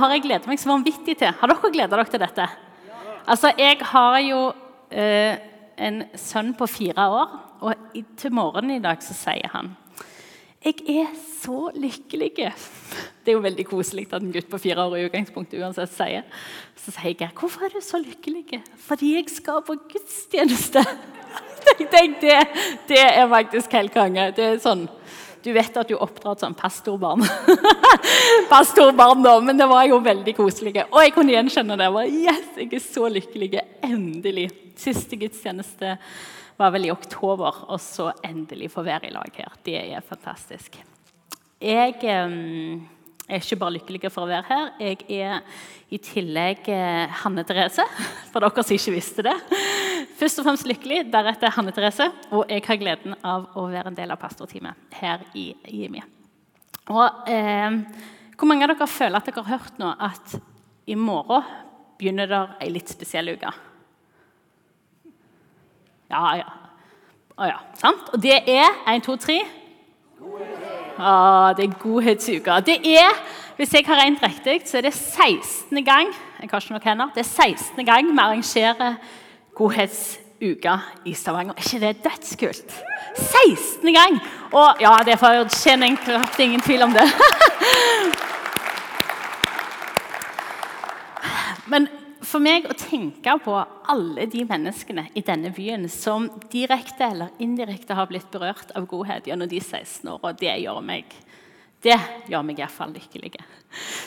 [0.00, 1.34] har jeg gledet meg så vanvittig til.
[1.40, 2.46] Har dere gleda dere til dette?
[3.26, 4.40] Altså, Jeg har jo
[4.90, 5.36] eh,
[5.76, 9.74] en sønn på fire år, og til morgenen i dag så sier han
[10.66, 11.10] jeg er
[11.42, 12.32] så lykkelig.
[12.34, 16.24] Det er jo veldig koselig at en gutt på fire år i utgangspunktet uansett sier.
[16.74, 18.64] Så sier jeg hvorfor er du så lykkelig?
[18.88, 20.82] Fordi jeg skal på gudstjeneste.
[21.94, 22.34] Tenk, det,
[22.88, 24.30] det er faktisk helt konge.
[24.34, 24.86] Det er sånn,
[25.46, 27.22] du vet at du oppdrar som pastorbarn.
[28.50, 30.74] pastorbarn da, Men det var jo veldig koselig.
[30.90, 31.86] Og jeg kunne gjenkjenne det.
[31.86, 33.50] Jeg var, yes, jeg er så lykkelig.
[33.86, 34.48] Endelig.
[34.76, 35.94] Siste gudstjeneste
[36.58, 39.54] var vel i oktober, og så endelig få være i lag her.
[39.64, 40.80] Det er fantastisk.
[41.62, 42.36] Jeg eh,
[43.28, 44.72] er ikke bare lykkelig for å være her.
[44.82, 45.40] Jeg er
[45.94, 47.86] i tillegg eh, Hanne Therese,
[48.32, 49.36] for dere som ikke visste det.
[50.16, 52.08] Først og fremst lykkelig, deretter Hanne Therese.
[52.32, 56.00] Og jeg har gleden av å være en del av pastorteamet her i Jimmy.
[56.88, 57.80] Og eh,
[58.36, 60.36] Hvor mange av dere føler at dere har hørt nå at
[60.86, 61.44] i morgen
[61.98, 63.52] begynner det ei litt spesiell uke?
[66.12, 66.48] Ja, ja.
[67.36, 67.60] Å ja.
[67.76, 68.08] Sant?
[68.14, 69.38] Og det er 1, 2, 3
[70.96, 72.60] Ah, det er godhetsuka.
[72.64, 73.18] Det er,
[73.58, 75.84] hvis jeg har regnet riktig, så er det 16.
[75.84, 76.08] gang
[76.40, 77.84] jeg har ikke noe hender, det er 16.
[77.84, 78.96] gang vi arrangerer
[79.56, 80.78] Godhetsuka
[81.08, 81.54] i Stavanger.
[81.56, 82.82] Er ikke det dødskult?
[83.16, 83.94] 16.
[83.94, 84.20] gang!
[84.52, 85.96] Og ja, det er fortjening.
[86.04, 87.06] Det er ingen tvil om det.
[91.72, 91.88] Men
[92.26, 93.54] for meg å tenke på
[93.88, 99.26] alle de menneskene i denne byen som direkte eller indirekte har blitt berørt av godhet
[99.30, 101.04] gjennom de 16 åra, det gjør meg
[101.84, 101.96] det
[102.30, 103.36] gjør meg iallfall lykkelig.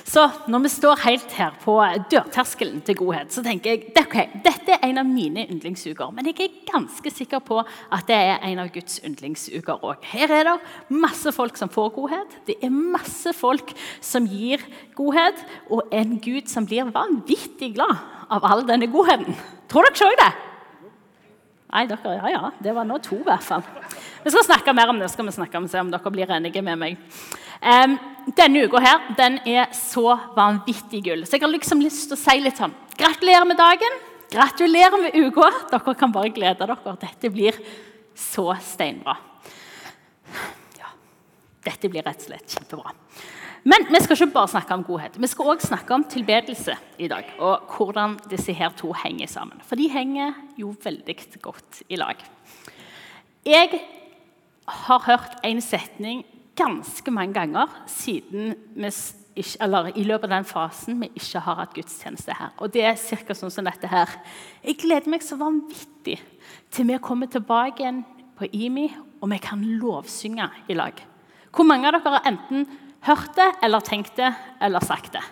[0.08, 1.76] Så når vi står helt her på
[2.10, 6.10] dørterskelen til godhet, så tenker jeg okay, dette er en av mine yndlingsuker.
[6.16, 10.02] Men jeg er ganske sikker på at det er en av Guds yndlingsuker òg.
[10.10, 10.58] Her er det
[10.90, 12.38] masse folk som får godhet.
[12.50, 14.66] Det er masse folk som gir
[14.98, 15.38] godhet.
[15.70, 18.02] Og en Gud som blir vanvittig glad
[18.34, 19.38] av all denne godheten.
[19.70, 20.32] Tror dere sjøl det?
[21.70, 22.48] Nei, dere, ja, ja.
[22.58, 23.62] Det var nå to, i hvert fall.
[24.24, 26.64] Vi skal snakke mer om det, skal vi snakke om, se om dere blir enige
[26.66, 26.98] med meg.
[27.60, 31.26] Denne uka her, den er så vanvittig gull.
[31.26, 33.94] Så jeg har liksom lyst til å si litt sånn Gratulerer med dagen.
[34.30, 35.48] Gratulerer med uka.
[35.72, 36.96] Dere kan bare glede dere.
[37.00, 37.56] Dette blir
[38.12, 39.16] så steinbra.
[40.76, 40.90] Ja,
[41.64, 42.92] dette blir rett og slett kjempebra.
[43.64, 45.16] Men vi skal ikke bare snakke om godhet.
[45.20, 47.32] Vi skal også snakke om tilbedelse i dag.
[47.40, 49.64] Og hvordan disse her to henger sammen.
[49.64, 52.20] For de henger jo veldig godt i lag.
[53.48, 53.82] Jeg
[54.68, 56.26] har hørt en setning
[56.60, 58.92] ganske mange ganger siden vi
[59.60, 62.52] eller i løpet av den fasen vi ikke har hatt gudstjeneste her.
[62.60, 63.36] Og det er ca.
[63.38, 64.12] sånn som dette her.
[64.66, 66.18] Jeg gleder meg så vanvittig
[66.74, 68.04] til vi kommer tilbake igjen
[68.40, 68.90] på IMI
[69.22, 71.00] og vi kan lovsynge i lag.
[71.56, 72.66] Hvor mange av dere har enten
[73.08, 74.32] hørt det eller tenkt det
[74.62, 75.24] eller sagt det?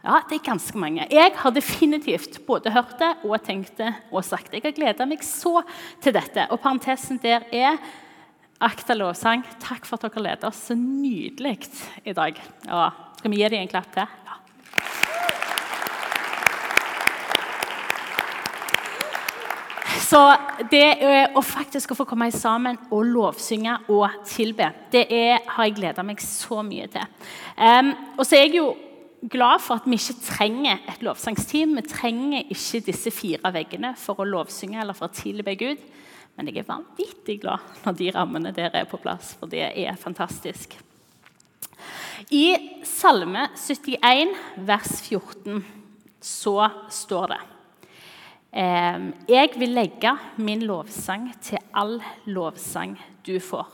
[0.00, 1.04] Ja, det er ganske mange.
[1.12, 4.62] Jeg har definitivt både hørt det og tenkt det og sagt det.
[4.62, 5.58] Jeg har gleda meg så
[6.00, 6.46] til dette.
[6.48, 7.76] Og parentesen der er
[8.60, 11.62] Akta lovsang, takk for at dere leder oss så nydelig
[12.04, 12.36] i dag.
[12.66, 14.04] Ja, skal vi gi dem en klapp til?
[14.04, 14.34] Ja.
[20.04, 20.20] Så
[20.68, 20.84] det
[21.32, 26.20] å faktisk få komme sammen og lovsynge og tilbe, det er, har jeg gleda meg
[26.20, 27.08] så mye til.
[27.56, 28.66] Um, og så er jeg jo
[29.24, 31.78] glad for at vi ikke trenger et lovsangsteam.
[31.80, 35.80] Vi trenger ikke disse fire veggene for å lovsynge eller for å tilbe Gud.
[36.36, 39.98] Men jeg er vanvittig glad når de rammene der er på plass, for det er
[40.00, 40.78] fantastisk.
[42.30, 44.34] I Salme 71,
[44.68, 45.64] vers 14,
[46.20, 46.56] så
[46.92, 47.40] står det
[49.30, 52.96] Jeg vil legge min lovsang til all lovsang
[53.26, 53.68] du får.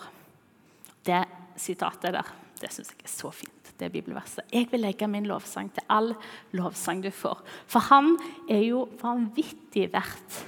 [1.06, 1.24] Det
[1.56, 3.52] sitatet der det syns jeg er så fint.
[3.76, 4.46] det bibelverset.
[4.52, 6.14] Jeg vil legge min lovsang til all
[6.56, 7.42] lovsang du får.
[7.68, 8.14] For han
[8.48, 10.38] er jo vanvittig verdt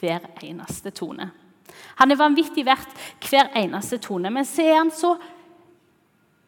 [0.00, 1.30] hver eneste tone.
[1.98, 2.94] Han er vanvittig verdt
[3.28, 5.14] hver eneste tone, men så er han så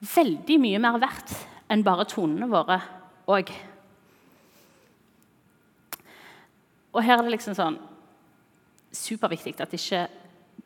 [0.00, 1.34] veldig mye mer verdt
[1.70, 2.80] enn bare tonene våre
[3.30, 3.50] òg.
[6.90, 7.76] Og her er det liksom sånn
[8.90, 10.06] superviktig at ikke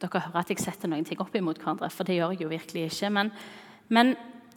[0.01, 2.53] dere hører at jeg setter noen ting opp imot hverandre, for det gjør jeg jo
[2.53, 3.11] virkelig ikke.
[3.15, 3.33] Men,
[3.93, 4.15] men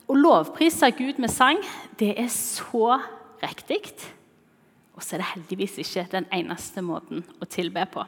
[0.07, 1.59] å lovprise Gud med sang,
[1.99, 2.95] det er så
[3.43, 3.81] riktig.
[4.95, 8.05] Og så er det heldigvis ikke den eneste måten å tilbe på.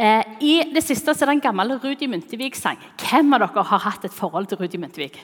[0.00, 2.78] Eh, I det siste så er det en gammel Rudi Muntevik-sang.
[3.02, 5.18] Hvem av dere har hatt et forhold til Rudi Muntevik?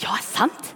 [0.00, 0.72] Ja, sant?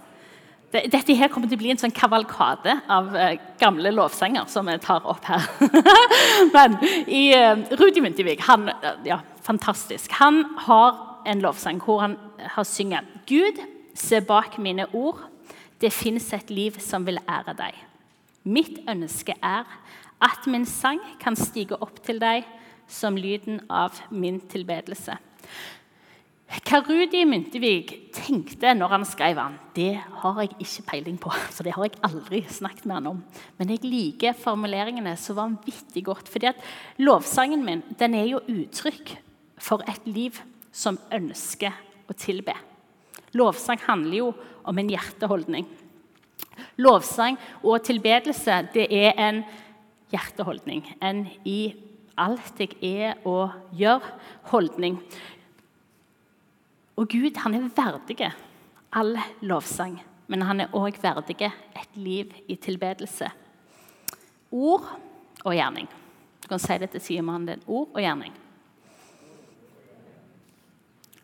[0.68, 4.82] Dette her kommer til å bli en sånn kavalkade av eh, gamle lovsanger som jeg
[4.84, 5.46] tar opp her.
[6.56, 6.76] Men
[7.08, 8.68] i uh, Rudi Muntevik han,
[9.08, 10.12] ja, Fantastisk.
[10.20, 12.18] Han har en lovsang hvor han
[12.52, 13.56] har synger Gud,
[13.96, 15.24] se bak mine ord.
[15.80, 17.80] Det fins et liv som vil ære deg.
[18.44, 19.64] Mitt ønske er
[20.20, 22.44] at min sang kan stige opp til deg
[22.88, 25.18] som lyden av min tilbedelse.
[26.48, 31.32] Hva Rudi Myntevik tenkte når han skrev han, det har jeg ikke peiling på.
[31.54, 33.18] så det har jeg aldri snakket med han om.
[33.60, 36.28] Men jeg liker formuleringene så vanvittig godt.
[36.28, 36.62] fordi at
[36.98, 39.18] lovsangen min den er jo uttrykk
[39.60, 40.40] for et liv
[40.72, 41.74] som ønsker
[42.08, 42.54] å tilbe.
[43.36, 44.28] Lovsang handler jo
[44.64, 45.66] om en hjerteholdning.
[46.80, 49.42] Lovsang og tilbedelse det er en
[50.12, 50.84] hjerteholdning.
[51.02, 51.74] En i
[52.18, 54.04] alt jeg er og gjør,
[54.50, 54.98] holdning.
[56.98, 58.30] Og Gud han er verdig
[58.92, 63.28] all lovsang, men han er òg verdig et liv i tilbedelse.
[64.50, 64.86] Ord
[65.44, 65.88] og gjerning.
[66.42, 67.64] Du kan si det til sidemannen din.
[67.66, 68.34] Ord og gjerning.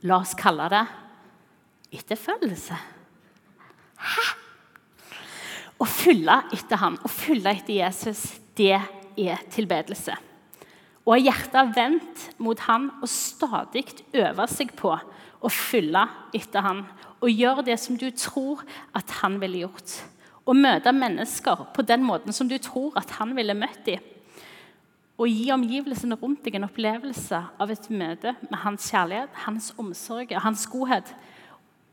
[0.05, 0.85] La oss kalle det
[1.97, 2.77] etterfølgelse.
[4.05, 4.27] Hæ?
[5.81, 8.27] Å følge etter han, å følge etter Jesus,
[8.57, 10.15] det er tilbedelse.
[11.05, 13.85] Å ha hjertet vendt mot han og stadig
[14.17, 14.95] øve seg på
[15.45, 16.07] å følge
[16.37, 16.85] etter han
[17.25, 18.63] og gjøre det som du tror
[18.97, 19.99] at han ville gjort.
[20.45, 24.01] Og møte mennesker på den måten som du tror at han ville møtt dem.
[25.21, 30.33] Og gi omgivelsene rundt deg en opplevelse av et møte med hans kjærlighet, hans omsorg
[30.35, 31.13] og hans godhet.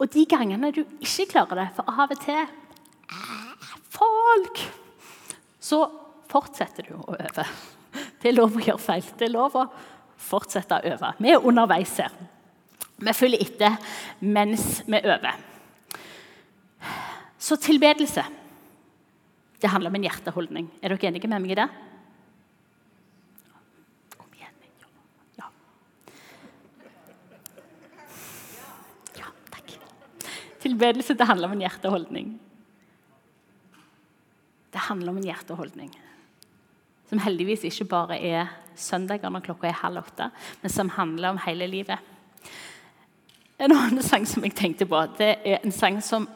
[0.02, 2.48] Og de gangene du ikke klarer det, for av og til
[3.92, 4.64] folk
[5.62, 5.84] Så
[6.32, 7.46] fortsetter du å øve.
[8.22, 9.08] Det er lov å gjøre feil.
[9.18, 9.66] Det er lov å
[10.22, 11.14] fortsette å øve.
[11.18, 12.14] Vi er underveis her.
[13.02, 13.78] Vi følger etter
[14.22, 15.40] mens vi øver.
[17.42, 18.24] Så tilbedelse
[19.62, 20.68] det handler om en hjerteholdning.
[20.82, 21.68] Er dere enige med meg i det?
[24.18, 24.56] Kom igjen.
[25.38, 25.50] Ja.
[29.18, 29.76] ja takk.
[30.62, 32.32] Tilbedelse det handler om en hjerteholdning.
[34.72, 35.94] Det handler om en hjerteholdning
[37.12, 40.30] som heldigvis ikke bare er søndager når klokka er halv åtte,
[40.62, 42.00] men som handler om hele livet.
[43.60, 46.30] En annen sang som jeg tenkte på, det er en sang som,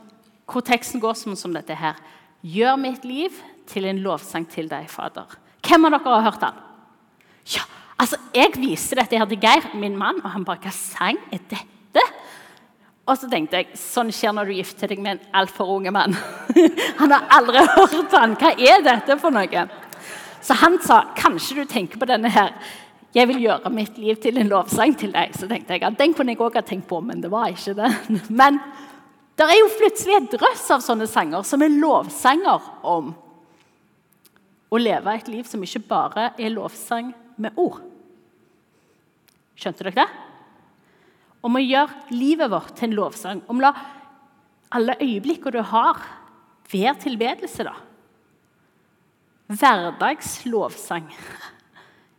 [0.51, 1.95] hvor teksten går som, som dette her.
[2.44, 3.39] Gjør mitt liv
[3.72, 5.39] til en lovsang til deg, Fader.
[5.66, 6.60] Hvem av dere har hørt den?
[7.56, 7.63] Ja,
[7.98, 11.39] altså, Jeg viste dette her til Geir, min mann, og han bare Hva sang er
[11.50, 12.04] dette?
[13.07, 16.16] Og så tenkte jeg sånn skjer når du gifter deg med en altfor unge mann.
[17.00, 18.38] han har aldri hørt den.
[18.42, 19.66] Hva er dette for noe?
[20.45, 22.53] Så han sa kanskje du tenker på denne her
[23.15, 25.31] jeg vil gjøre mitt liv til en lovsang til deg.
[25.39, 27.77] Så tenkte jeg at Den kunne jeg òg ha tenkt på, men det var ikke
[27.77, 27.92] det.
[28.42, 28.59] Men
[29.39, 33.13] det er jo plutselig et drøss av sånne sanger som er lovsanger om
[34.71, 37.81] å leve et liv som ikke bare er lovsang med ord.
[39.56, 40.07] Skjønte dere det?
[41.45, 43.44] Om å gjøre livet vårt til en lovsang.
[43.47, 43.74] Om å la
[44.75, 46.03] alle øyeblikkene du har,
[46.71, 47.63] være tilbedelse.
[47.63, 47.75] da.
[49.47, 51.09] Hverdagslovsang.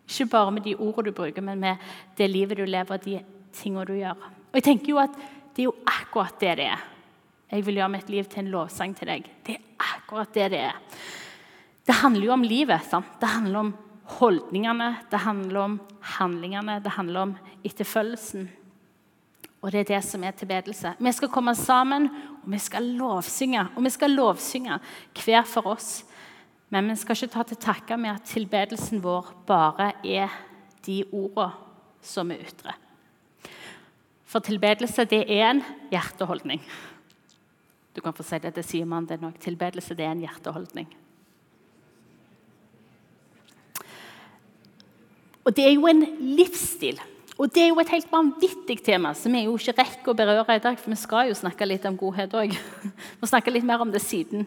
[0.07, 1.77] Ikke bare med de ordene du bruker, men med
[2.19, 3.19] det livet du lever og de
[3.57, 4.19] tingene du gjør.
[4.51, 5.17] Og jeg tenker jo at
[5.57, 6.81] Det er jo akkurat det det er.
[7.49, 9.25] Jeg vil gjøre mitt liv til en lovsang til deg.
[9.47, 10.75] Det er akkurat det det er.
[11.87, 12.85] Det handler jo om livet.
[12.85, 13.07] sant?
[13.21, 13.75] Det handler om
[14.19, 18.51] holdningene, det handler om handlingene, det handler om etterfølgelsen.
[19.63, 20.93] Og det er det som er tilbedelse.
[20.99, 22.11] Vi skal komme sammen,
[22.45, 23.69] og vi skal lovsynge.
[23.77, 24.79] Og vi skal lovsynge
[25.25, 26.05] hver for oss.
[26.71, 30.35] Men vi skal ikke ta til takke med at tilbedelsen vår bare er
[30.87, 31.53] de ordene
[32.07, 32.77] som vi ytrer.
[34.27, 36.63] For tilbedelse det er en hjerteholdning.
[37.95, 39.07] Du kan få si det til Simon.
[39.07, 39.39] det nok.
[39.41, 40.89] Tilbedelse det er en hjerteholdning.
[45.47, 46.03] Og det er jo en
[46.37, 46.99] livsstil.
[47.39, 50.57] Og det er jo et helt vanvittig tema som vi jo ikke rekker å berøre
[50.57, 50.79] i dag.
[50.81, 52.53] For vi skal jo snakke litt om godhet òg.
[53.21, 54.47] Vi snakker litt mer om det siden.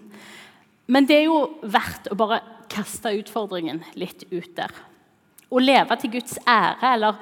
[0.89, 4.73] Men det er jo verdt å bare kaste utfordringen litt ut der.
[5.49, 7.19] Å leve til Guds ære, eller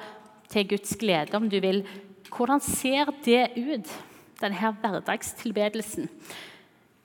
[0.48, 1.82] til Guds glede, om du vil.
[2.32, 3.92] Hvordan ser det ut,
[4.40, 6.08] denne hverdagstilbedelsen?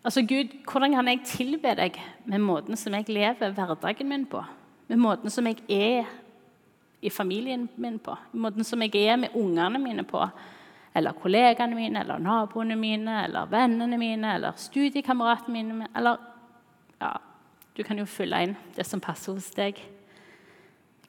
[0.03, 4.43] Altså, Gud, hvordan kan jeg tilbe deg med måten som jeg lever hverdagen min på?
[4.91, 6.11] Med måten som jeg er
[7.03, 8.15] i familien min på?
[8.33, 10.23] Med måten som jeg er med ungene mine på?
[10.95, 15.87] Eller kollegaene mine, eller naboene mine, eller vennene mine, eller studiekameratene mine?
[15.95, 16.19] Eller
[17.03, 17.13] ja,
[17.75, 19.79] Du kan jo fylle inn det som passer hos deg.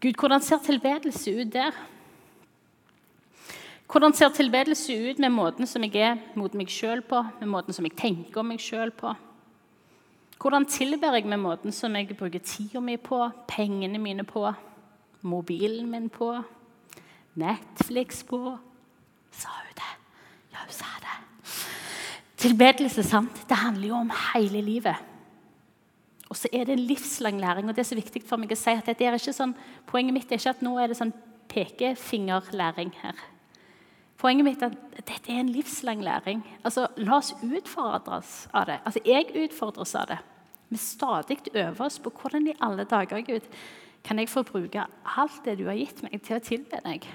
[0.01, 1.77] Gud, hvordan ser tilbedelse ut der?
[3.85, 7.77] Hvordan ser tilbedelse ut med måten som jeg er mot meg sjøl på, med måten
[7.77, 9.13] som jeg tenker om meg sjøl på?
[10.41, 14.49] Hvordan tilber jeg med måten som jeg bruker tida mi på, pengene mine på,
[15.23, 16.33] mobilen min på,
[17.37, 18.41] Netflix på?
[19.31, 19.95] Sa hun det?
[20.53, 21.17] Ja, hun sa det.
[22.41, 23.45] Tilbedelse sant?
[23.49, 25.14] det handler jo om hele livet.
[26.35, 27.69] Og så er det en livslang læring.
[27.69, 29.55] og det er så viktig for meg å si at det er ikke sånn,
[29.87, 31.15] Poenget mitt er ikke at nå er det sånn
[31.47, 33.21] pekefingerlæring her.
[34.19, 36.43] Poenget mitt er at dette er en livslang læring.
[36.65, 38.81] Altså, La oss utfordres av det.
[38.83, 40.19] Altså, Jeg utfordres av det.
[40.71, 43.47] Vi stadig øver oss på hvordan i alle dager Gud,
[44.05, 44.87] kan jeg få bruke
[45.17, 47.07] alt det du har gitt meg, til å tilbe deg.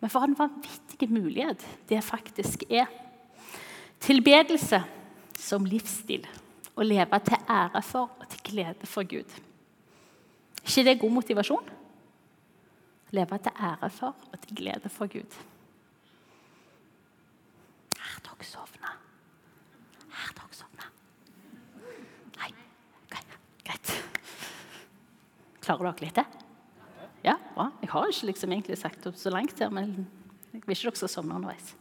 [0.00, 2.86] Men for en vanvittig mulighet det faktisk er.
[4.00, 4.80] Tilbedelse
[5.38, 6.26] som livsstil.
[6.78, 9.36] Å leve til ære for og til glede for Gud.
[10.68, 11.70] ikke det god motivasjon?
[13.16, 15.38] Leve til ære for og til glede for Gud.
[17.98, 18.92] Har dere sovna?
[20.18, 20.90] Har dere sovna?
[22.38, 22.52] Nei?
[23.64, 23.94] Greit.
[25.64, 26.44] Klarer dere litt til?
[27.24, 27.70] Ja, bra.
[27.82, 30.06] Jeg har ikke liksom egentlig sagt opp så langt her, men
[30.52, 31.74] jeg vil ikke dere skal sovne underveis.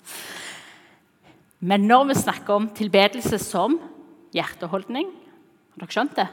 [1.59, 3.79] Men når vi snakker om tilbedelse som
[4.35, 6.27] hjerteholdning Har dere skjønt det?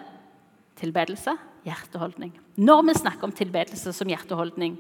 [0.81, 1.33] Tilbedelse,
[1.64, 2.33] hjerteholdning.
[2.61, 4.75] Når vi snakker om tilbedelse som hjerteholdning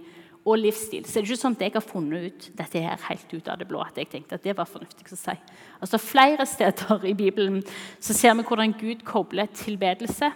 [0.44, 3.30] og livsstil, så er det ikke sånn at jeg har funnet ut dette her helt
[3.32, 3.80] ut av det blå.
[3.80, 5.36] at jeg tenkte at det var fornuftig å si.
[5.80, 7.62] Altså Flere steder i Bibelen
[8.00, 10.32] så ser vi hvordan Gud kobler tilbedelse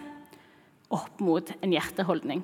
[0.89, 2.41] opp mot en hjerteholdning.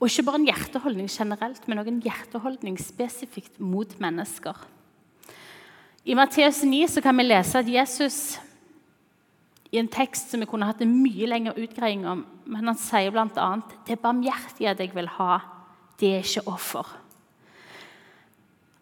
[0.00, 4.58] Og ikke bare en hjerteholdning generelt, men også en hjerteholdning spesifikt mot mennesker.
[6.04, 8.36] I Matteus 9 så kan vi lese at Jesus
[9.72, 13.08] i en tekst som vi kunne hatt en mye lengre utgreiing om, men han sier
[13.14, 13.46] bl.a.:
[13.86, 15.38] Det er barmhjertighet jeg vil ha,
[15.98, 16.90] det er ikke offer.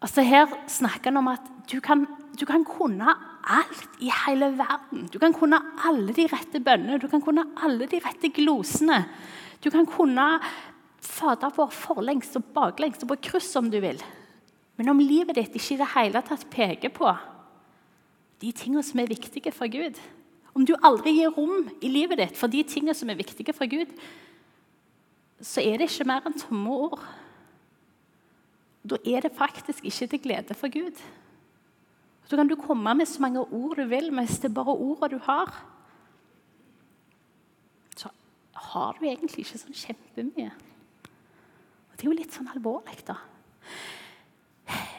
[0.03, 2.03] Altså Her snakker han om at du kan,
[2.35, 5.07] du kan kunne alt i hele verden.
[5.07, 9.05] Du kan kunne alle de rette bønnene, du kan kunne alle de rette glosene.
[9.63, 10.27] Du kan kunne
[11.03, 13.99] Fader vår forlengs og baklengs og på kryss om du vil.
[14.77, 17.11] Men om livet ditt ikke i det hele tatt peker på
[18.41, 19.99] de tingene som er viktige for Gud
[20.53, 23.65] Om du aldri gir rom i livet ditt for de tingene som er viktige for
[23.65, 23.89] Gud,
[25.41, 26.99] så er det ikke mer enn tomme ord.
[28.85, 31.01] Da er det faktisk ikke til glede for Gud.
[32.29, 34.77] Så kan du komme med så mange ord du vil, men hvis det er bare
[34.77, 35.49] ordene du har,
[37.97, 38.13] så
[38.53, 40.53] har du egentlig ikke sånn kjempemye.
[41.89, 43.17] Og Det er jo litt sånn alvorlig, da.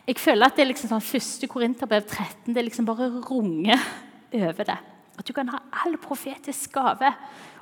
[0.05, 3.81] Jeg føler at det er liksom sånn første Korinterbrev 13 det liksom bare runger
[4.37, 4.77] over det.
[5.15, 7.13] At du kan ha all profetisk gave.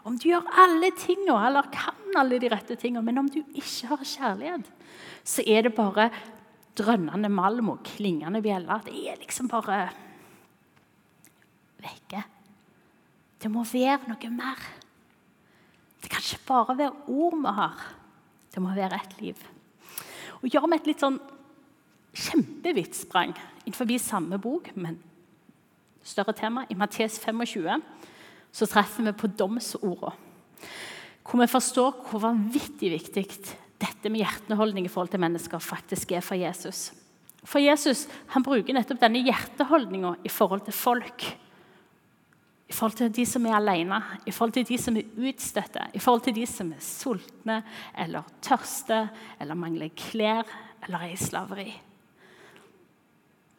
[0.09, 3.93] Om du gjør alle tingene eller kan alle de rette tingene, men om du ikke
[3.93, 4.67] har kjærlighet,
[5.23, 6.09] så er det bare
[6.79, 8.83] drønnende malm og klingende bjeller.
[8.87, 9.85] Det er liksom bare
[11.83, 12.23] vekke.
[13.43, 14.67] Det må være noe mer.
[16.03, 17.85] Det kan ikke bare være ord vi har.
[18.53, 19.47] Det må være et liv.
[20.43, 21.21] Og gjør vi et litt sånn
[22.33, 23.35] kjempevidt sprang
[23.67, 24.99] innenfor samme bok, men
[26.03, 27.83] større tema, i Mattes 25,
[28.53, 30.17] så treffer vi på domsordene.
[31.23, 33.27] Hvor vi forstår hvor vanvittig viktig
[33.83, 36.91] dette med hjerteholdning i forhold til mennesker faktisk er for Jesus.
[37.45, 41.29] For Jesus han bruker nettopp denne hjerteholdninga i forhold til folk
[42.73, 46.01] i forhold til de som er alene, i forhold til de som er utstøtte, i
[46.01, 47.59] forhold til de som er sultne
[48.01, 49.03] eller tørste
[49.37, 50.49] eller mangler klær
[50.87, 51.69] eller er i slaveri.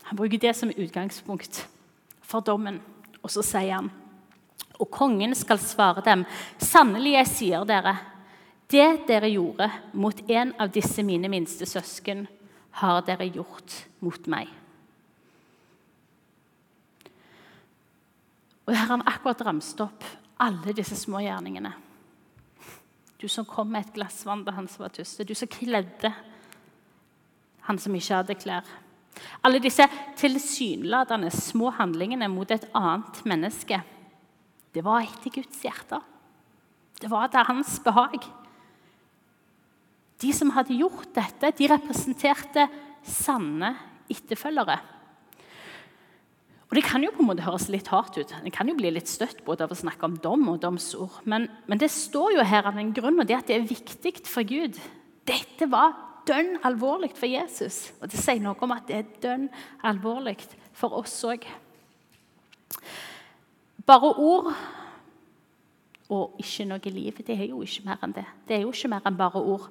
[0.09, 1.65] Han bruker det som utgangspunkt
[2.21, 2.81] for dommen,
[3.23, 3.91] og så sier han
[4.81, 6.25] og kongen skal svare dem,
[6.61, 7.93] sannelig, jeg sier dere,
[8.71, 12.25] det dere gjorde mot en av disse mine minste søsken,
[12.81, 14.49] har dere gjort mot meg.
[18.63, 20.05] Og her har han akkurat ramset opp
[20.41, 21.73] alle disse små gjerningene.
[23.19, 25.23] Du som kom med et glass vann da han som var tyste.
[25.27, 26.09] Du som kledde
[27.67, 28.67] han som ikke hadde klær.
[29.43, 29.85] Alle disse
[30.19, 33.81] tilsynelatende små handlingene mot et annet menneske.
[34.73, 35.99] Det var etter Guds hjerte.
[36.99, 38.17] Det var til hans behag.
[40.23, 42.67] De som hadde gjort dette, de representerte
[43.03, 43.73] sanne
[44.11, 44.79] etterfølgere.
[46.73, 48.31] Og Det kan jo på en måte høres litt hardt ut.
[48.41, 51.19] En kan jo bli litt støtt både av å snakke om dom og domsord.
[51.29, 54.15] Men, men det står jo her av en grunn, og det at det er viktig
[54.25, 54.79] for Gud.
[55.29, 55.93] Dette var
[56.27, 59.49] dønn alvorlig for Jesus, og det sier noe om at det er dønn
[59.85, 60.37] alvorlig
[60.75, 61.45] for oss òg.
[63.83, 64.53] Bare ord
[66.13, 68.25] og ikke noe liv, det er jo ikke mer enn det.
[68.47, 69.69] Det er jo ikke mer enn bare ord.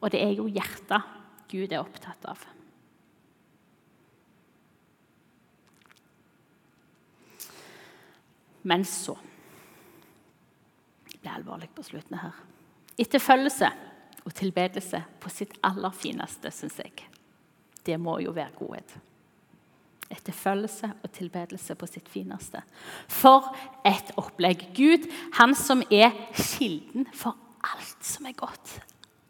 [0.00, 1.16] Og det er jo hjertet
[1.50, 2.42] Gud er opptatt av.
[8.62, 9.16] Men så
[11.10, 12.36] Det ble alvorlig på slutten her.
[13.00, 13.68] Etterfølgelse
[14.30, 17.06] og tilbedelse på sitt aller fineste, syns jeg.
[17.86, 18.92] det må jo være godhet.
[20.10, 22.60] Etterfølgelse og tilbedelse på sitt fineste.
[23.08, 23.54] For
[23.86, 24.68] et opplegg!
[24.76, 25.08] Gud,
[25.38, 28.74] han som er kilden for alt som er godt.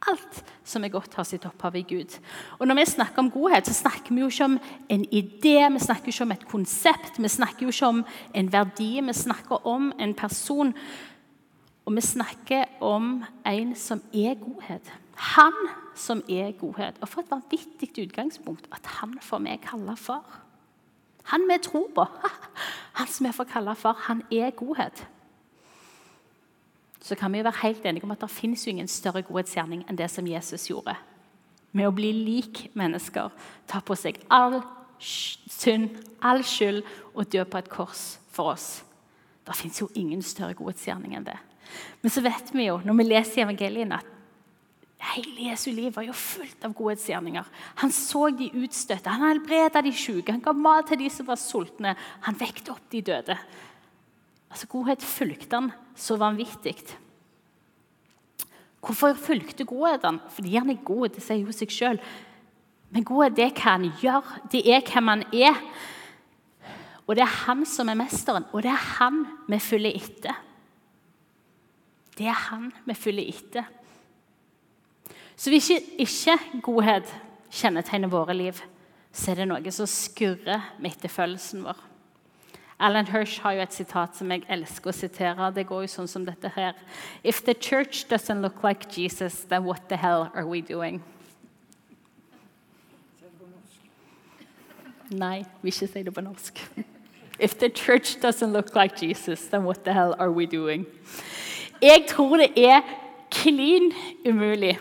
[0.09, 2.16] Alt som er godt, har sitt opphav i Gud.
[2.59, 5.85] Og Når vi snakker om godhet, så snakker vi jo ikke om en idé, vi
[5.85, 8.04] snakker ikke om et konsept, vi snakker jo ikke om
[8.35, 10.75] en verdi, vi snakker om en person.
[11.85, 14.93] Og vi snakker om en som er godhet.
[15.37, 15.57] Han
[15.97, 16.99] som er godhet.
[17.01, 20.43] Og for et vanvittig utgangspunkt at han får meg kalle far.
[21.33, 22.05] Han vi tror på,
[22.99, 25.07] han som vi får kalle far, han er godhet
[27.01, 30.11] så kan vi være helt enige om at det finnes ingen større godhetsgjerning enn det
[30.11, 30.95] som Jesus gjorde.
[31.73, 33.31] Med å bli lik mennesker,
[33.67, 34.61] ta på seg all
[35.01, 36.83] synd, all skyld
[37.15, 38.83] og dø på et kors for oss.
[39.47, 41.39] Det fins jo ingen større godhetsgjerning enn det.
[42.00, 44.17] Men så vet vi jo, når vi leser evangeliene, at
[45.15, 47.47] hele Jesu liv var jo fullt av godhetsgjerninger.
[47.83, 51.41] Han så de utstøtte, han helbreda de syke, han ga mat til de som var
[51.41, 51.95] sultne.
[52.27, 53.37] Han vekte opp de døde.
[54.50, 56.75] Altså, Godhet fulgte han så vanvittig.
[58.81, 60.21] Hvorfor fulgte godheten?
[60.33, 61.15] Fordi han er god.
[61.15, 62.00] Det sier jo seg sjøl.
[62.91, 64.31] Men godhet det er hva han gjør.
[64.50, 65.59] Det er hvem han er.
[67.07, 70.37] Og det er han som er mesteren, og det er han vi følger etter.
[72.21, 73.69] Det er han vi følger etter.
[75.41, 77.15] Så hvis ikke, ikke godhet
[77.49, 78.59] kjennetegner våre liv,
[79.12, 81.81] så er det noe som skurrer med etterfølgelsen vår.
[82.81, 85.49] Alan Hirsch har jo et sitat som jeg elsker å sitere.
[85.57, 86.77] Det går jo sånn som dette her.
[87.25, 91.00] If the church doesn't look like Jesus, then what the hell are we doing?
[95.11, 96.61] Nei, vi ikke si det på norsk.
[97.41, 100.85] If the church doesn't look like Jesus, then what the hell are we doing?
[101.80, 102.82] Jeg tror det er
[103.32, 103.88] klin
[104.26, 104.75] umulig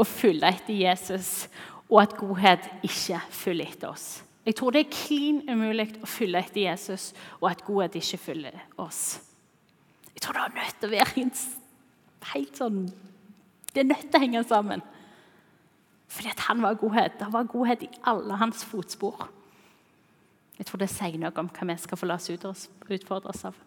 [0.00, 1.46] å følge etter Jesus,
[1.90, 4.06] og at godhet ikke følger etter oss.
[4.46, 8.58] Jeg tror det er klin umulig å følge etter Jesus, og at godhet ikke følger
[8.80, 9.18] oss.
[10.14, 11.14] Jeg tror det er nødt til å være
[12.32, 12.78] helt sånn
[13.74, 14.82] Det er nødt til å henge sammen.
[16.08, 17.18] Fordi at han var godhet.
[17.20, 19.26] Det var godhet i alle hans fotspor.
[20.56, 22.30] Jeg tror det sier noe om hva vi skal få la oss
[22.88, 23.58] utfordres av.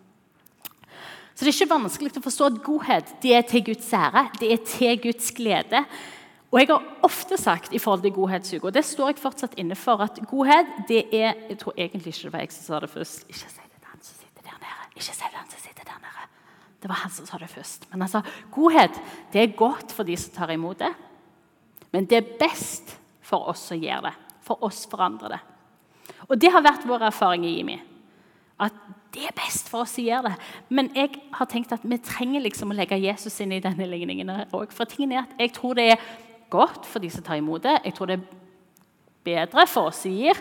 [1.40, 4.48] Så Det er ikke vanskelig å forstå at godhet det er til Guds ære, det
[4.52, 5.80] er til Guds glede.
[6.52, 9.78] Og Jeg har ofte sagt i forhold til godhetsuke, og det står jeg fortsatt inne
[9.80, 12.90] for, at godhet det er Jeg tror egentlig ikke det var jeg som sa det
[12.90, 13.24] først.
[13.30, 14.92] Ikke si det til han som sitter der nede.
[14.96, 16.28] Ikke si det han som sitter der nede.
[16.82, 17.88] Det var han som sa det først.
[17.92, 18.22] Men altså,
[18.52, 20.92] godhet det er godt for de som tar imot det.
[21.92, 24.14] Men det er best for oss som gjør det.
[24.44, 25.40] For oss forandrer det.
[26.28, 27.80] Og det har vært vår erfaring i IMI.
[28.60, 28.76] At
[29.14, 30.36] det er best for oss å gjøre det.
[30.76, 34.30] Men jeg har tenkt at vi trenger liksom å legge Jesus inn i denne ligningen
[34.52, 34.74] òg.
[34.76, 36.04] For tingen er at jeg tror det er
[36.54, 37.80] godt for de som tar imot det.
[37.88, 38.28] Jeg tror det er
[39.26, 40.38] bedre for oss som gir.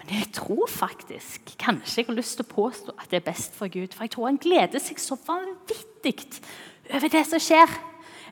[0.00, 3.56] Men jeg tror faktisk kanskje jeg har lyst til å påstå at det er best
[3.56, 3.92] for Gud.
[3.92, 6.16] For jeg tror han gleder seg så vanvittig
[6.94, 7.76] over det som skjer.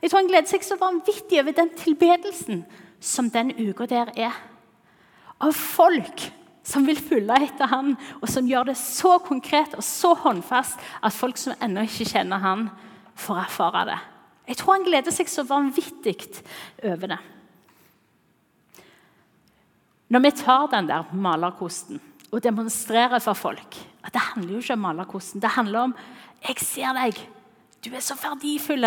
[0.00, 2.64] Jeg tror han gleder seg så vanvittig over den tilbedelsen
[3.04, 4.36] som den uka der er.
[5.42, 6.28] Av folk
[6.64, 11.14] som vil følge etter han, og som gjør det så konkret og så håndfast at
[11.14, 12.68] folk som ennå ikke kjenner han,
[13.14, 14.00] får erfare det.
[14.48, 16.16] Jeg tror han gleder seg så vanvittig
[16.82, 17.20] over det.
[20.12, 22.00] Når vi tar den der malerkosten
[22.30, 25.40] og demonstrerer for folk at Det handler jo ikke om malerkosten.
[25.40, 25.94] Det handler om
[26.44, 27.20] jeg ser deg.
[27.80, 28.84] Du er så verdifull.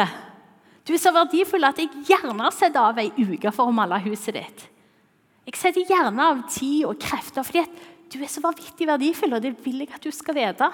[0.86, 4.38] Du er så verdifull at jeg gjerne setter av ei uke for å male huset
[4.38, 4.68] ditt.
[5.48, 7.64] Jeg setter gjerne av tid og krefter fordi
[8.12, 10.68] du er så vanvittig verdifull, og det vil jeg at du skal vite.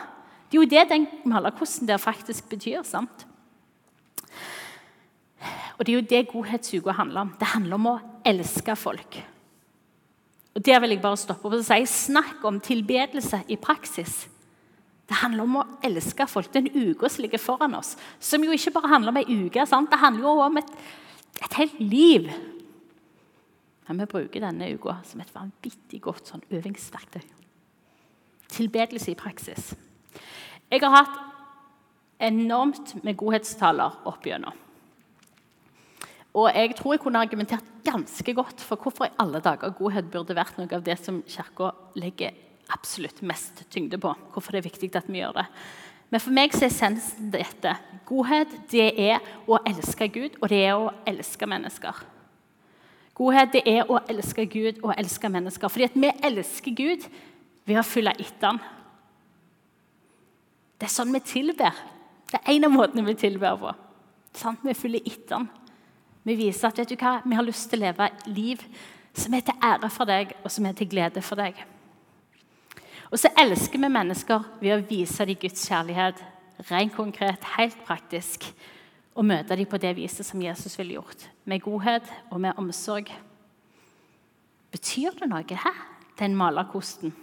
[0.50, 2.84] Det er jo det den malerkosten der faktisk betyr.
[2.86, 3.26] sant?
[5.78, 7.34] Og Det er jo det godhetsuka handler om.
[7.40, 9.18] Det handler om å elske folk.
[10.56, 14.28] Og Der vil jeg bare stoppe opp og si snakk om tilbedelse i praksis.
[15.10, 16.54] Det handler om å elske folk.
[16.54, 19.66] Den uka som ligger foran oss, som jo ikke bare handler om ei uke.
[19.66, 20.72] Det handler jo om et,
[21.42, 22.30] et helt liv.
[23.88, 27.24] Men vi bruker denne uka som et vanvittig godt sånn øvingsverktøy.
[28.54, 29.74] Tilbedelse i praksis.
[30.72, 31.18] Jeg har hatt
[32.24, 34.56] enormt med godhetstaler opp gjennom.
[36.34, 40.38] Og jeg tror jeg kunne argumentert ganske godt for hvorfor i alle dager godhet burde
[40.38, 42.34] vært noe av det som Kirka legger
[42.74, 44.14] absolutt mest tyngde på.
[44.34, 45.46] Hvorfor det er viktig at vi gjør det.
[46.14, 47.76] Men for meg så er essensen dette.
[48.06, 52.02] Godhet det er å elske Gud, og det er å elske mennesker.
[53.18, 55.70] Godhet det er å elske Gud og elske mennesker.
[55.70, 57.06] Fordi at vi elsker Gud
[57.68, 58.62] ved å følge etter ham.
[60.80, 61.78] Det er sånn vi tilber.
[62.32, 63.76] Det er en av måtene vi tilber på.
[64.36, 65.46] Sånn, vi følger etter ham.
[66.24, 68.64] Vi viser at vet du hva, vi har lyst til å leve liv
[69.14, 71.60] som er til ære for deg, og som er til glede for deg.
[73.12, 76.24] Og så elsker vi mennesker ved å vise dem Guds kjærlighet
[76.72, 78.48] rent konkret, helt praktisk,
[79.14, 83.12] og møte dem på det viset som Jesus ville gjort, med godhet og med omsorg.
[84.74, 85.74] Betyr det noe, hæ,
[86.20, 87.14] den malerkosten?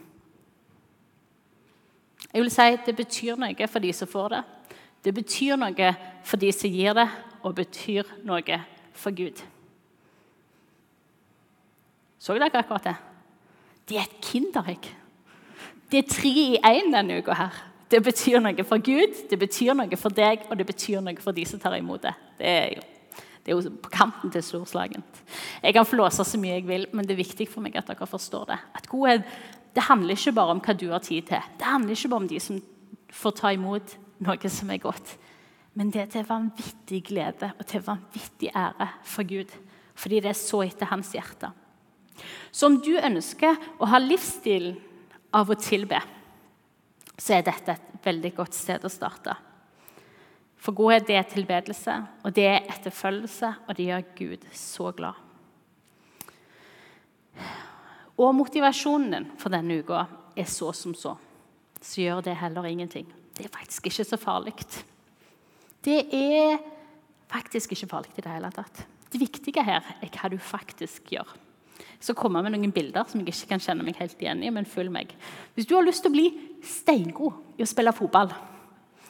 [2.30, 4.42] Jeg vil si Det betyr noe for de som får det.
[5.04, 7.08] Det betyr noe for de som gir det,
[7.42, 8.60] og betyr noe
[8.92, 9.40] for Gud.
[12.20, 12.96] Så dere akkurat det?
[13.88, 14.90] Det er et kinderegg.
[15.90, 17.34] Det er tre i én denne uka.
[17.34, 17.69] her.
[17.90, 21.34] Det betyr noe for Gud, det betyr noe for deg, og det betyr noe for
[21.34, 22.14] de som tar imot det.
[22.38, 22.84] Det er jo,
[23.42, 25.22] det er jo på kanten til storslagent.
[25.62, 28.06] Jeg kan flåse så mye jeg vil, men det er viktig for meg at dere
[28.06, 28.60] forstår det.
[28.78, 29.26] At godhet
[29.74, 31.50] det handler ikke bare om hva du har tid til.
[31.58, 32.60] Det handler ikke bare om de som
[33.14, 35.16] får ta imot noe som er godt.
[35.78, 39.52] Men det er til vanvittig glede og til vanvittig ære for Gud.
[39.94, 41.52] Fordi det er så etter hans hjerte.
[42.50, 44.74] Så om du ønsker å ha livsstilen
[45.34, 46.00] av å tilbe,
[47.20, 49.34] så er dette et veldig godt sted å starte.
[50.60, 55.26] For godhet det er tilbedelse, og det er etterfølgelse, og det gjør Gud så glad.
[58.20, 60.04] Og motivasjonen din for denne uka
[60.36, 61.14] er så som så.
[61.80, 63.06] Så gjør det heller ingenting.
[63.36, 64.52] Det er faktisk ikke så farlig.
[65.80, 66.58] Det er
[67.32, 68.82] faktisk ikke farlig i det hele tatt.
[69.10, 71.32] Det viktige her er hva du faktisk gjør.
[72.00, 74.50] Så kommer jeg med noen bilder som jeg ikke kan kjenne meg helt igjen i.
[74.50, 75.12] men følg meg.
[75.54, 76.28] Hvis du har lyst til å bli
[76.64, 78.32] steingod i å spille fotball,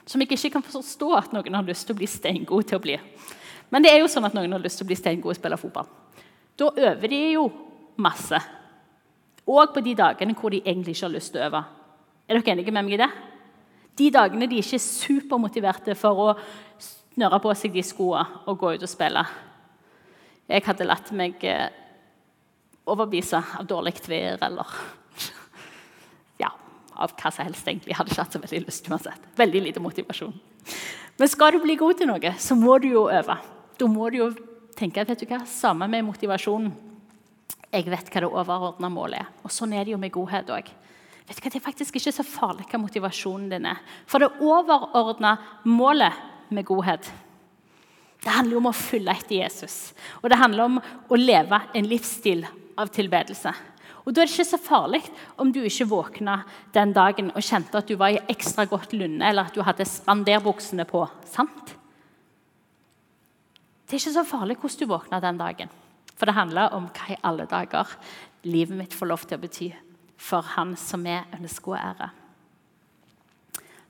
[0.07, 2.83] som jeg ikke kan forstå at noen har lyst til å bli steingod til å
[2.83, 2.96] bli
[3.70, 5.38] Men det er jo sånn at noen har lyst til å bli steingod i å
[5.38, 5.87] spille fotball.
[6.59, 7.44] Da øver de jo
[8.03, 8.40] masse.
[9.46, 11.61] Og på de dagene hvor de egentlig ikke har lyst til å øve.
[12.26, 13.11] Er dere enige med meg i det?
[14.00, 16.35] De dagene de ikke er supermotiverte for å
[16.83, 19.22] snøre på seg de skoene og gå ut og spille.
[20.50, 21.68] Jeg hadde latt meg eh,
[22.88, 24.75] overbevise av dårlig vær eller
[26.43, 26.51] ja,
[26.95, 27.66] av hva som helst.
[27.66, 27.93] egentlig.
[27.93, 29.31] Jeg hadde ikke hatt så veldig lyst uansett.
[29.37, 30.35] Veldig lite motivasjon.
[31.21, 33.37] Men skal du bli god til noe, så må du jo øve.
[33.77, 34.31] Da må du jo
[34.77, 36.73] tenke vet du hva, samme med motivasjonen.
[37.71, 39.33] Jeg vet hva det overordna målet er.
[39.45, 40.71] Og Sånn er det jo med godhet òg.
[41.31, 43.83] Det er faktisk ikke så farlig hva motivasjonen din er.
[44.11, 45.37] For det overordna
[45.69, 46.16] målet
[46.51, 47.07] med godhet
[48.21, 49.77] det handler om å følge etter Jesus.
[50.21, 52.43] Og det handler om å leve en livsstil
[52.81, 53.53] av tilbedelse.
[54.07, 55.03] Og Da er det ikke så farlig
[55.38, 56.40] om du ikke våkna
[56.73, 59.85] den dagen og kjente at du var i ekstra godt lunde, eller at du hadde
[59.85, 61.05] spanderbuksene på.
[61.25, 61.77] sant?
[63.87, 65.71] Det er ikke så farlig hvordan du våkna den dagen.
[66.16, 67.87] For det handler om hva i alle dager
[68.45, 69.71] livet mitt får lov til å bety
[70.21, 72.11] for Han som vi ønsker å ære.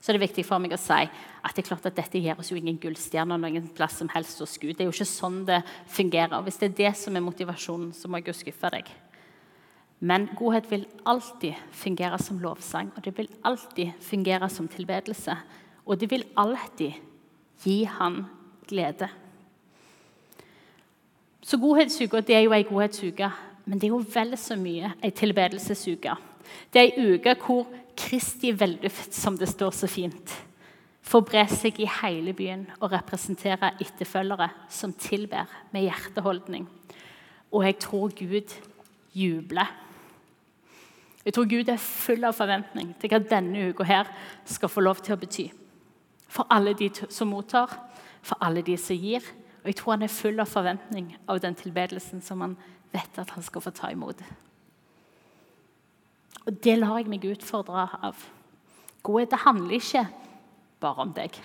[0.01, 1.03] Så er det viktig for meg å si
[1.41, 4.41] at det er klart at dette gir oss jo ingen gullstjerner noen plass som helst
[4.43, 4.75] hos Gud.
[4.75, 6.37] Det er jo ikke sånn det fungerer.
[6.37, 8.91] Og Hvis det er det som er motivasjonen, så må jeg jo skuffe deg.
[10.01, 15.35] Men godhet vil alltid fungere som lovsang, og det vil alltid fungere som tilbedelse.
[15.85, 16.97] Og det vil alltid
[17.61, 18.23] gi han
[18.69, 19.09] glede.
[21.41, 23.29] Så godhetsuka det er jo ei godhetsuke,
[23.65, 26.15] men det er jo vel så mye ei tilbedelsesuke.
[26.73, 30.33] Det er ei uke hvor Kristi velduft, som det står så fint,
[31.11, 36.67] får bre seg i hele byen og representere etterfølgere som tilber med hjerteholdning.
[37.51, 38.53] Og jeg tror Gud
[39.15, 39.73] jubler.
[41.25, 44.07] Jeg tror Gud er full av forventning til hva denne uka her
[44.47, 45.49] skal få lov til å bety.
[46.31, 47.73] For alle de som mottar,
[48.23, 49.25] for alle de som gir.
[49.61, 52.55] Og jeg tror han er full av forventning av den tilbedelsen som han
[52.93, 54.23] vet at han skal få ta imot.
[56.47, 58.23] Og det lar jeg meg utfordre av.
[59.03, 60.07] Godhet handler ikke
[60.81, 61.37] bare om deg.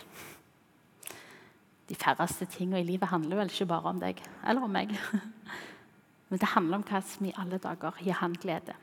[1.87, 4.94] De færreste tingene i livet handler vel ikke bare om deg eller om meg.
[6.29, 8.75] Men det handler om hva som i alle dager gir han glede.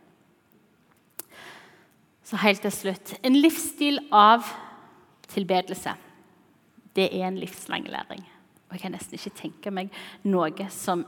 [2.23, 4.47] Så helt til slutt En livsstil av
[5.27, 5.91] tilbedelse.
[6.95, 8.23] Det er en livslang læring.
[8.69, 9.91] Og Jeg kan nesten ikke tenke meg
[10.23, 11.03] noe som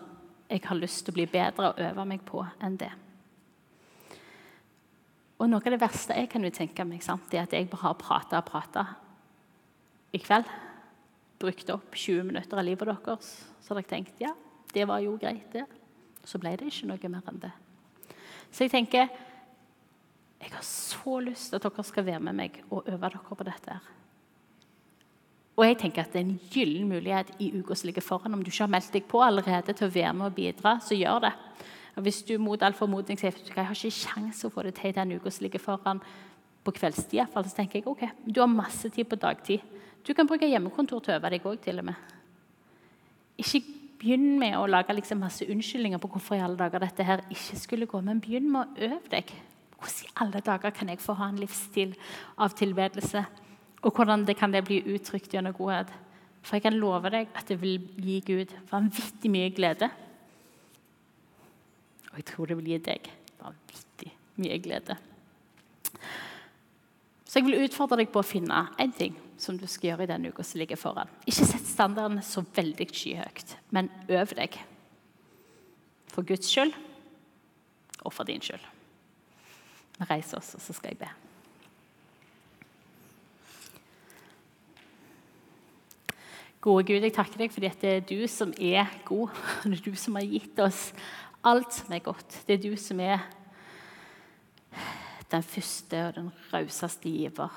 [0.50, 2.92] jeg har lyst til å bli bedre og øve meg på enn det.
[5.40, 7.88] Og Noe av det verste jeg kan jo tenke meg, sant, er at jeg bare
[7.88, 8.86] har prata og prata
[10.16, 10.50] i kveld.
[11.42, 13.32] Brukt opp 20 minutter av livet deres.
[13.62, 14.32] Så hadde jeg tenkt ja,
[14.74, 15.66] det var jo greit, det.
[16.26, 17.54] Så ble det ikke noe mer enn det.
[18.50, 19.10] Så jeg tenker
[20.46, 23.46] jeg har så lyst til at dere skal være med meg og øve dere på
[23.48, 23.78] dette.
[23.78, 23.94] her.
[25.56, 28.34] Og jeg tenker at Det er en gyllen mulighet i uka som ligger foran.
[28.34, 30.96] Om du ikke har meldt deg på allerede til å være med og bidra, så
[30.96, 31.34] gjør det.
[31.96, 34.76] Og hvis du mot all formodning sier at jeg har ikke sjanse å få det
[34.76, 36.02] til i den uka som ligger foran,
[36.66, 39.62] på kveldstid så tenker jeg ok, du har masse tid på dagtid.
[40.08, 42.14] Du kan bruke hjemmekontor til å øve deg òg, til og med.
[43.42, 43.64] Ikke
[44.00, 47.58] begynn med å lage liksom masse unnskyldninger på hvorfor i alle dager dette her ikke
[47.58, 49.34] skulle gå, men begynn med å øve deg.
[49.76, 51.96] Hvordan i alle dager kan jeg få ha en livsstil
[52.38, 53.26] av tilbedelse?
[53.82, 55.90] Og hvordan det kan det bli uttrykt gjennom godhet?
[56.46, 59.90] For jeg kan love deg at det vil gi Gud vanvittig mye glede.
[62.12, 63.10] Og jeg tror det vil gi deg
[63.42, 65.02] vanvittig mye glede.
[67.26, 70.12] Så jeg vil utfordre deg på å finne én ting som du skal gjøre i
[70.14, 71.12] denne uka som ligger foran.
[71.28, 74.58] Ikke sett standarden så veldig skyhøyt, men øv deg.
[76.14, 76.74] For Guds skyld
[78.06, 78.64] og for din skyld.
[80.00, 81.12] Vi reiser oss, og så skal jeg be.
[86.66, 89.30] Gode Gud, jeg takker deg fordi det er du som er god.
[89.64, 90.88] Det er du som har gitt oss
[91.46, 92.40] alt som er godt.
[92.48, 93.22] Det er du som er
[95.30, 97.54] den første og den rauseste giver.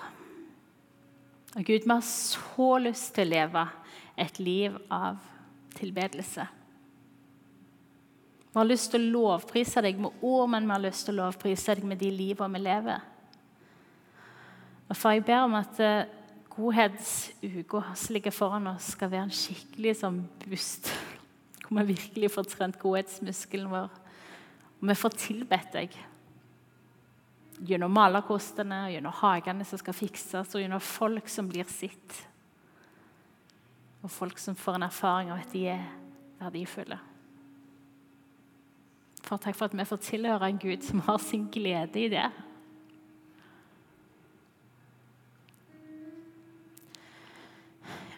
[1.59, 3.65] Og Gud, vi har så lyst til å leve
[4.15, 5.17] et liv av
[5.75, 6.45] tilbedelse.
[8.49, 11.25] Vi har lyst til å lovprise deg med ord, men vi har lyst til å
[11.25, 13.03] lovprise deg med de livene vi lever.
[14.87, 16.07] Og Far, Jeg ber om at eh,
[16.55, 20.93] godhetsuka som ligger foran oss, skal være en skikkelig sånn boost.
[21.67, 23.91] Hvor vi virkelig får trent godhetsmuskelen vår.
[24.79, 25.99] Og vi får tilbedt deg.
[27.67, 32.21] Gjennom malerkostene, gjennom hagene som skal fikses, og gjennom folk som blir sitt.
[34.03, 35.87] Og folk som får en erfaring av at de er
[36.39, 37.01] verdifulle.
[39.25, 42.29] For takk for at vi får tilhøre en Gud som har sin glede i det.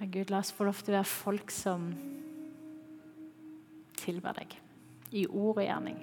[0.00, 1.90] Gud, la oss få lov til å være folk som
[4.00, 4.56] tilber deg
[5.12, 5.98] i ord og gjerning.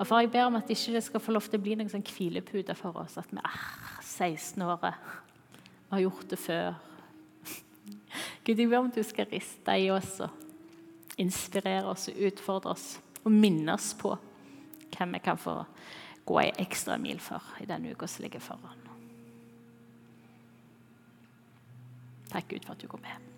[0.00, 1.90] Og far, Jeg ber om at det ikke skal få lov til å bli noen
[1.92, 3.18] sånn hvilepute for oss.
[3.20, 3.56] At vi er
[4.00, 4.92] 16 år, vi
[5.90, 6.78] har gjort det før.
[8.44, 12.86] Gud, jeg ber om du skal riste i oss og inspirere oss og utfordre oss.
[13.24, 14.14] Og minne oss på
[14.96, 15.58] hvem vi kan få
[16.24, 18.88] gå ei ekstra mil for i denne uka som ligger foran.
[22.30, 23.28] Takk, Gud, for at du går med.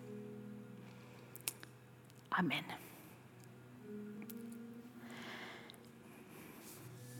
[2.38, 2.81] Amen.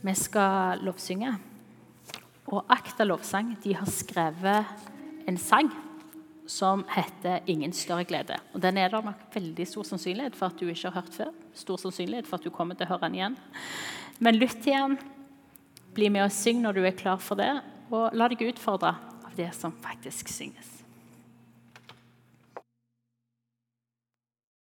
[0.03, 1.29] Vi skal lovsynge.
[2.51, 4.65] Og Akta lovsang de har skrevet
[5.27, 5.69] en sang
[6.45, 8.39] som heter 'Ingen større glede'.
[8.53, 11.31] Og Den er det nok veldig stor sannsynlighet for at du ikke har hørt før.
[11.53, 13.37] Stor sannsynlighet for at du kommer til å høre den igjen.
[14.19, 14.97] Men lytt til den.
[15.93, 17.61] Bli med og syng når du er klar for det,
[17.91, 20.82] og la deg utfordre av det som faktisk synges.